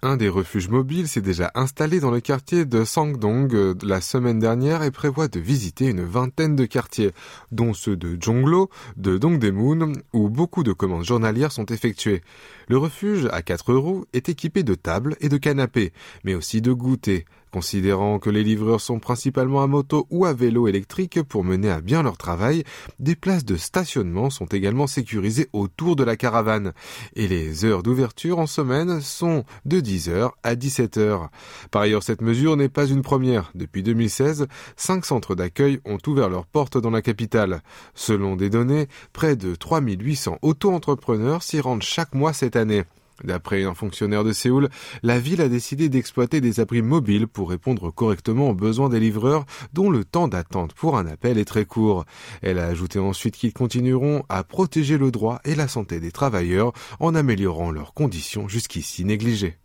Un 0.03 0.17
des 0.17 0.29
refuges 0.29 0.67
mobiles 0.67 1.07
s'est 1.07 1.21
déjà 1.21 1.51
installé 1.53 1.99
dans 1.99 2.09
le 2.09 2.21
quartier 2.21 2.65
de 2.65 2.83
Sangdong 2.83 3.53
euh, 3.53 3.75
la 3.83 4.01
semaine 4.01 4.39
dernière 4.39 4.81
et 4.81 4.89
prévoit 4.89 5.27
de 5.27 5.39
visiter 5.39 5.85
une 5.85 6.03
vingtaine 6.03 6.55
de 6.55 6.65
quartiers, 6.65 7.11
dont 7.51 7.75
ceux 7.75 7.95
de 7.95 8.17
Jonglo, 8.19 8.71
de 8.97 9.19
Dongdaemun, 9.19 9.93
où 10.11 10.29
beaucoup 10.29 10.63
de 10.63 10.73
commandes 10.73 11.05
journalières 11.05 11.51
sont 11.51 11.67
effectuées. 11.67 12.23
Le 12.67 12.79
refuge, 12.79 13.29
à 13.31 13.43
quatre 13.43 13.75
roues, 13.75 14.05
est 14.13 14.27
équipé 14.27 14.63
de 14.63 14.73
tables 14.73 15.15
et 15.19 15.29
de 15.29 15.37
canapés, 15.37 15.93
mais 16.23 16.33
aussi 16.33 16.63
de 16.63 16.73
goûters. 16.73 17.25
Considérant 17.51 18.17
que 18.17 18.29
les 18.29 18.43
livreurs 18.43 18.79
sont 18.79 18.99
principalement 18.99 19.61
à 19.61 19.67
moto 19.67 20.07
ou 20.09 20.25
à 20.25 20.33
vélo 20.33 20.69
électrique 20.69 21.21
pour 21.21 21.43
mener 21.43 21.69
à 21.69 21.81
bien 21.81 22.01
leur 22.01 22.17
travail, 22.17 22.63
des 22.99 23.15
places 23.15 23.43
de 23.43 23.57
stationnement 23.57 24.29
sont 24.29 24.45
également 24.45 24.87
sécurisées 24.87 25.49
autour 25.51 25.97
de 25.97 26.05
la 26.05 26.15
caravane. 26.15 26.71
Et 27.15 27.27
les 27.27 27.65
heures 27.65 27.83
d'ouverture 27.83 28.39
en 28.39 28.47
semaine 28.47 29.01
sont 29.01 29.43
de 29.65 29.81
10h 29.81 30.31
à 30.43 30.55
17h. 30.55 31.27
Par 31.71 31.81
ailleurs, 31.81 32.03
cette 32.03 32.21
mesure 32.21 32.55
n'est 32.55 32.69
pas 32.69 32.85
une 32.85 33.01
première. 33.01 33.51
Depuis 33.53 33.83
2016, 33.83 34.47
cinq 34.77 35.05
centres 35.05 35.35
d'accueil 35.35 35.81
ont 35.83 35.97
ouvert 36.07 36.29
leurs 36.29 36.45
portes 36.45 36.77
dans 36.77 36.89
la 36.89 37.01
capitale. 37.01 37.61
Selon 37.95 38.37
des 38.37 38.49
données, 38.49 38.87
près 39.11 39.35
de 39.35 39.55
3800 39.55 40.37
auto-entrepreneurs 40.41 41.43
s'y 41.43 41.59
rendent 41.59 41.83
chaque 41.83 42.15
mois 42.15 42.31
cette 42.31 42.55
année. 42.55 42.83
D'après 43.23 43.63
un 43.63 43.73
fonctionnaire 43.73 44.23
de 44.23 44.33
Séoul, 44.33 44.69
la 45.03 45.19
ville 45.19 45.41
a 45.41 45.49
décidé 45.49 45.89
d'exploiter 45.89 46.41
des 46.41 46.59
abris 46.59 46.81
mobiles 46.81 47.27
pour 47.27 47.49
répondre 47.49 47.91
correctement 47.91 48.49
aux 48.49 48.55
besoins 48.55 48.89
des 48.89 48.99
livreurs 48.99 49.45
dont 49.73 49.89
le 49.89 50.03
temps 50.03 50.27
d'attente 50.27 50.73
pour 50.73 50.97
un 50.97 51.05
appel 51.05 51.37
est 51.37 51.45
très 51.45 51.65
court. 51.65 52.05
Elle 52.41 52.59
a 52.59 52.65
ajouté 52.65 52.99
ensuite 52.99 53.35
qu'ils 53.35 53.53
continueront 53.53 54.23
à 54.29 54.43
protéger 54.43 54.97
le 54.97 55.11
droit 55.11 55.39
et 55.45 55.55
la 55.55 55.67
santé 55.67 55.99
des 55.99 56.11
travailleurs 56.11 56.73
en 56.99 57.15
améliorant 57.15 57.71
leurs 57.71 57.93
conditions 57.93 58.47
jusqu'ici 58.47 59.05
négligées. 59.05 59.57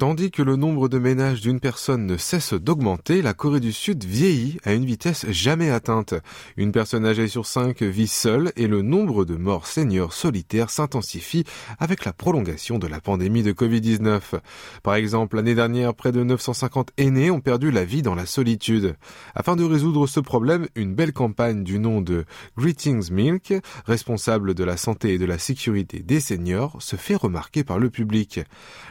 Tandis 0.00 0.30
que 0.30 0.40
le 0.40 0.56
nombre 0.56 0.88
de 0.88 0.98
ménages 0.98 1.42
d'une 1.42 1.60
personne 1.60 2.06
ne 2.06 2.16
cesse 2.16 2.54
d'augmenter, 2.54 3.20
la 3.20 3.34
Corée 3.34 3.60
du 3.60 3.70
Sud 3.70 4.02
vieillit 4.02 4.56
à 4.64 4.72
une 4.72 4.86
vitesse 4.86 5.26
jamais 5.28 5.68
atteinte. 5.68 6.14
Une 6.56 6.72
personne 6.72 7.04
âgée 7.04 7.28
sur 7.28 7.44
cinq 7.44 7.82
vit 7.82 8.08
seule 8.08 8.50
et 8.56 8.66
le 8.66 8.80
nombre 8.80 9.26
de 9.26 9.36
morts 9.36 9.66
seniors 9.66 10.14
solitaires 10.14 10.70
s'intensifie 10.70 11.44
avec 11.78 12.06
la 12.06 12.14
prolongation 12.14 12.78
de 12.78 12.86
la 12.86 13.02
pandémie 13.02 13.42
de 13.42 13.52
Covid-19. 13.52 14.40
Par 14.82 14.94
exemple, 14.94 15.36
l'année 15.36 15.54
dernière, 15.54 15.92
près 15.92 16.12
de 16.12 16.24
950 16.24 16.92
aînés 16.96 17.30
ont 17.30 17.42
perdu 17.42 17.70
la 17.70 17.84
vie 17.84 18.00
dans 18.00 18.14
la 18.14 18.24
solitude. 18.24 18.96
Afin 19.34 19.54
de 19.54 19.64
résoudre 19.64 20.06
ce 20.06 20.20
problème, 20.20 20.66
une 20.76 20.94
belle 20.94 21.12
campagne 21.12 21.62
du 21.62 21.78
nom 21.78 22.00
de 22.00 22.24
Greetings 22.56 23.12
Milk, 23.12 23.52
responsable 23.84 24.54
de 24.54 24.64
la 24.64 24.78
santé 24.78 25.12
et 25.12 25.18
de 25.18 25.26
la 25.26 25.36
sécurité 25.36 25.98
des 25.98 26.20
seniors, 26.20 26.80
se 26.80 26.96
fait 26.96 27.16
remarquer 27.16 27.64
par 27.64 27.78
le 27.78 27.90
public. 27.90 28.40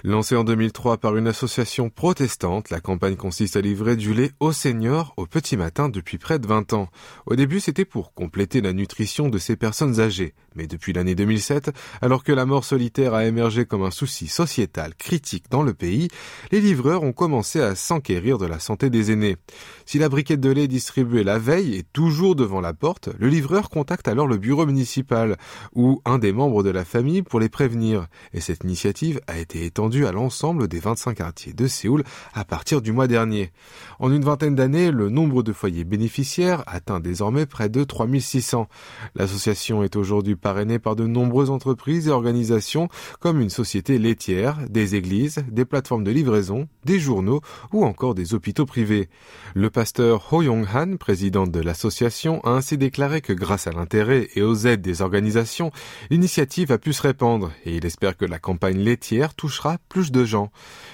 Lancée 0.04 0.36
en 0.36 0.44
2003 0.44 0.99
par 1.00 1.18
une 1.18 1.28
association 1.28 1.90
protestante, 1.90 2.70
la 2.70 2.80
campagne 2.80 3.16
consiste 3.16 3.56
à 3.56 3.62
livrer 3.62 3.96
du 3.96 4.14
lait 4.14 4.32
aux 4.40 4.52
seniors 4.52 5.14
au 5.18 5.26
petit 5.26 5.58
matin 5.58 5.90
depuis 5.90 6.18
près 6.18 6.40
de 6.40 6.46
20 6.46 6.74
ans. 6.74 6.90
Au 7.26 7.36
début, 7.36 7.60
c'était 7.60 7.86
pour 7.86 8.14
compléter 8.14 8.62
la 8.62 8.74
nutrition 8.74 9.30
de 9.30 9.38
ces 9.38 9.56
personnes 9.56 10.00
âgées. 10.00 10.34
Mais 10.60 10.68
depuis 10.68 10.92
l'année 10.92 11.16
2007, 11.16 11.72
alors 12.02 12.22
que 12.22 12.34
la 12.34 12.46
mort 12.46 12.66
solitaire 12.66 13.14
a 13.14 13.24
émergé 13.24 13.64
comme 13.64 13.84
un 13.84 13.92
souci 13.92 14.28
sociétal 14.28 14.94
critique 14.94 15.46
dans 15.50 15.64
le 15.64 15.74
pays, 15.74 16.10
les 16.52 16.60
livreurs 16.60 17.04
ont 17.04 17.14
commencé 17.14 17.62
à 17.62 17.76
s'enquérir 17.76 18.38
de 18.38 18.46
la 18.46 18.60
santé 18.60 18.90
des 18.90 19.14
aînés. 19.14 19.38
Si 19.86 20.00
la 20.00 20.10
briquette 20.10 20.42
de 20.42 20.52
lait 20.52 20.68
distribuée 20.68 21.24
la 21.24 21.40
veille 21.40 21.78
est 21.78 21.88
toujours 21.94 22.36
devant 22.36 22.60
la 22.60 22.74
porte, 22.74 23.08
le 23.20 23.30
livreur 23.30 23.70
contacte 23.70 24.10
alors 24.10 24.28
le 24.28 24.36
bureau 24.36 24.66
municipal 24.66 25.38
ou 25.74 26.02
un 26.04 26.20
des 26.20 26.34
membres 26.34 26.62
de 26.62 26.72
la 26.72 26.84
famille 26.84 27.22
pour 27.22 27.40
les 27.40 27.48
prévenir. 27.48 28.08
Et 28.34 28.42
cette 28.42 28.66
initiative 28.66 29.22
a 29.28 29.40
été 29.40 29.64
étendue 29.64 30.08
à 30.08 30.12
l'ensemble 30.12 30.68
des 30.68 30.82
25 30.82 31.14
quartiers 31.16 31.54
de 31.54 31.68
Séoul 31.68 32.04
à 32.34 32.44
partir 32.44 32.82
du 32.82 32.92
mois 32.92 33.08
dernier. 33.08 33.54
En 34.00 34.12
une 34.12 34.26
vingtaine 34.26 34.56
d'années, 34.56 34.92
le 34.92 35.08
nombre 35.08 35.42
de 35.42 35.54
foyers 35.54 35.86
bénéficiaires 35.86 36.64
atteint 36.68 37.00
désormais 37.00 37.46
près 37.46 37.70
de 37.70 37.86
3600. 37.86 38.68
L'association 39.16 39.84
est 39.84 39.96
aujourd'hui 39.96 40.36
par 40.80 40.96
de 40.96 41.06
nombreuses 41.06 41.50
entreprises 41.50 42.08
et 42.08 42.12
organisations 42.12 42.90
comme 43.20 43.40
une 43.40 43.50
société 43.50 44.00
laitière, 44.00 44.58
des 44.70 44.96
églises, 44.96 45.44
des 45.52 45.66
plateformes 45.66 46.04
de 46.04 46.12
livraison, 46.12 46.68
des 46.86 47.00
journaux 47.00 47.42
ou 47.72 47.86
encore 47.86 48.16
des 48.16 48.34
hôpitaux 48.34 48.66
privés. 48.66 49.10
Le 49.54 49.70
pasteur 49.70 50.34
Ho 50.34 50.42
Yong-han, 50.42 50.98
président 50.98 51.46
de 51.46 51.60
l'association, 51.60 52.42
a 52.42 52.50
ainsi 52.50 52.78
déclaré 52.78 53.22
que 53.22 53.34
grâce 53.34 53.68
à 53.68 53.72
l'intérêt 53.72 54.28
et 54.36 54.42
aux 54.42 54.56
aides 54.56 54.82
des 54.82 55.02
organisations, 55.02 55.72
l'initiative 56.10 56.72
a 56.72 56.78
pu 56.78 56.94
se 56.94 57.02
répandre 57.02 57.52
et 57.66 57.76
il 57.76 57.86
espère 57.86 58.18
que 58.18 58.26
la 58.26 58.40
campagne 58.40 58.80
laitière 58.80 59.36
touchera 59.36 59.78
plus 59.88 60.12
de 60.12 60.26
gens. 60.26 60.52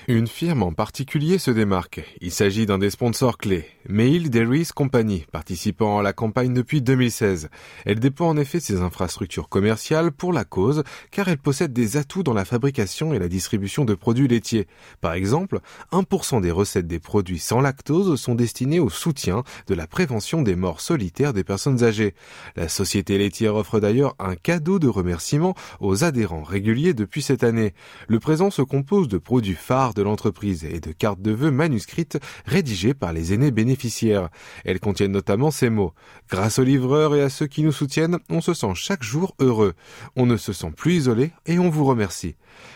Une 0.08 0.28
firme 0.28 0.64
en 0.64 0.74
particulier 0.74 1.38
se 1.38 1.52
démarque. 1.52 2.02
Il 2.22 2.32
s'agit 2.32 2.66
d'un 2.66 2.78
des 2.78 2.90
sponsors 2.90 3.38
clés, 3.38 3.66
Mail 3.88 4.30
Dairies 4.30 4.70
Company, 4.74 5.26
participant 5.32 6.00
à 6.00 6.04
la 6.04 6.14
campagne 6.14 6.54
depuis 6.54 6.82
2016. 6.82 7.50
Elle 7.86 8.00
dépend 8.00 8.28
en 8.28 8.38
effet 8.38 8.60
ses 8.60 8.82
infrastructures 8.82 9.35
commerciales 9.44 10.12
pour 10.12 10.34
la 10.34 10.46
cause, 10.46 10.84
car 11.12 11.28
elle 11.28 11.38
possède 11.38 11.74
des 11.74 11.98
atouts 11.98 12.24
dans 12.24 12.34
la 12.34 12.46
fabrication 12.46 13.14
et 13.14 13.20
la 13.20 13.28
distribution 13.28 13.86
de 13.86 13.94
produits 13.94 14.28
laitiers. 14.28 14.68
Par 15.02 15.14
exemple, 15.14 15.60
1% 15.92 16.42
des 16.42 16.52
recettes 16.52 16.88
des 16.88 17.00
produits 17.00 17.40
sans 17.40 17.62
lactose 17.62 18.20
sont 18.20 18.36
destinées 18.36 18.80
au 18.80 18.90
soutien 18.90 19.44
de 19.68 19.76
la 19.76 19.88
prévention 19.88 20.42
des 20.42 20.56
morts 20.56 20.82
solitaires 20.82 21.34
des 21.34 21.44
personnes 21.44 21.84
âgées. 21.84 22.16
La 22.56 22.70
société 22.70 23.18
laitière 23.18 23.56
offre 23.56 23.80
d'ailleurs 23.80 24.16
un 24.20 24.36
cadeau 24.36 24.80
de 24.80 24.88
remerciement 24.88 25.56
aux 25.80 26.04
adhérents 26.04 26.44
réguliers 26.44 26.94
depuis 26.94 27.22
cette 27.22 27.44
année. 27.44 27.74
Le 28.08 28.20
présent 28.20 28.50
se 28.50 28.62
compose 28.62 29.08
de 29.08 29.18
produits 29.18 29.56
phares 29.56 29.94
de 29.94 30.02
l'entreprise 30.02 30.64
et 30.64 30.80
de 30.80 30.92
cartes 30.92 31.22
de 31.22 31.32
vœux 31.32 31.52
manuscrites 31.52 32.18
rédigées 32.46 32.94
par 32.94 33.14
les 33.14 33.34
aînés 33.34 33.52
bénéficiaires. 33.52 34.30
Elles 34.64 34.80
contiennent 34.80 35.12
notamment 35.12 35.52
ces 35.52 35.70
mots. 35.70 35.94
Grâce 36.30 36.60
aux 36.60 36.64
livreurs 36.64 37.16
et 37.16 37.22
à 37.22 37.30
ceux 37.30 37.48
qui 37.48 37.64
nous 37.64 37.72
soutiennent, 37.72 38.20
on 38.30 38.42
se 38.42 38.54
sent 38.54 38.74
chaque 38.76 39.04
jour 39.04 39.25
heureux. 39.40 39.74
On 40.16 40.26
ne 40.26 40.38
se 40.38 40.54
sent 40.54 40.72
plus 40.76 40.96
isolé 40.96 41.32
et 41.46 41.60
on 41.60 41.70
vous 41.70 41.86
remercie. 41.86 42.36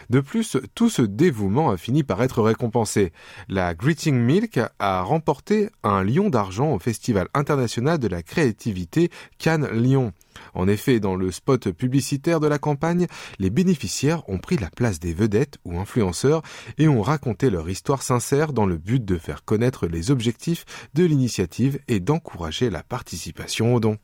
De 0.10 0.20
plus, 0.20 0.58
tout 0.75 0.89
ce 0.89 1.01
dévouement 1.01 1.70
a 1.70 1.77
fini 1.77 2.03
par 2.03 2.22
être 2.22 2.41
récompensé. 2.41 3.12
La 3.48 3.74
Greeting 3.74 4.15
Milk 4.15 4.60
a 4.79 5.01
remporté 5.01 5.70
un 5.84 6.03
lion 6.03 6.29
d'argent 6.29 6.74
au 6.74 6.79
Festival 6.79 7.27
international 7.34 8.00
de 8.00 8.08
la 8.08 8.24
créativité 8.24 9.10
Cannes 9.38 9.70
Lyon. 9.72 10.13
En 10.53 10.68
effet, 10.68 11.00
dans 11.00 11.15
le 11.15 11.32
spot 11.32 11.72
publicitaire 11.72 12.39
de 12.39 12.48
la 12.48 12.60
campagne, 12.60 13.08
les 13.39 13.50
bénéficiaires 13.50 14.27
ont 14.29 14.38
pris 14.38 14.58
la 14.58 14.70
place 14.70 15.00
des 15.00 15.13
vedettes 15.13 15.58
ou 15.65 15.79
influenceurs 15.79 16.41
et 16.77 16.88
ont 16.88 17.01
raconté 17.01 17.50
leur 17.50 17.70
histoire 17.70 18.01
sincère 18.01 18.53
dans 18.53 18.65
le 18.65 18.77
but 18.77 19.03
de 19.03 19.18
faire 19.18 19.44
connaître 19.44 19.88
les 19.88 20.12
objectifs 20.12 20.65
de 20.94 21.03
l'initiative 21.03 21.79
et 21.88 22.00
d'encourager 22.00 22.70
la 22.70 22.84
participation 22.84 23.75
aux 23.75 23.79
dons. 23.79 23.98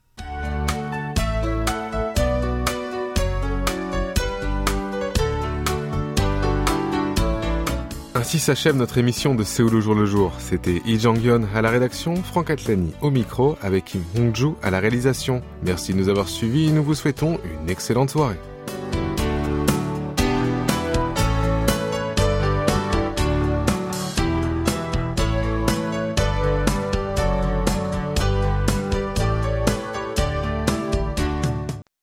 Ainsi 8.26 8.40
s'achève 8.40 8.74
notre 8.74 8.98
émission 8.98 9.36
de 9.36 9.44
Séoul 9.44 9.76
au 9.76 9.80
jour 9.80 9.94
le 9.94 10.04
jour. 10.04 10.32
C'était 10.40 10.82
Lee 10.84 10.98
Jang-yeon 10.98 11.42
à 11.54 11.62
la 11.62 11.70
rédaction, 11.70 12.16
Franck 12.16 12.50
Atlani 12.50 12.92
au 13.00 13.12
micro 13.12 13.56
avec 13.62 13.84
Kim 13.84 14.02
Hong-ju 14.16 14.48
à 14.64 14.72
la 14.72 14.80
réalisation. 14.80 15.42
Merci 15.62 15.92
de 15.92 15.98
nous 15.98 16.08
avoir 16.08 16.28
suivis 16.28 16.66
et 16.66 16.72
nous 16.72 16.82
vous 16.82 16.96
souhaitons 16.96 17.38
une 17.44 17.70
excellente 17.70 18.10
soirée. 18.10 18.34